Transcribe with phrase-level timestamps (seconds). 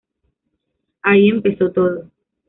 [1.03, 2.09] Ahí empezó todo.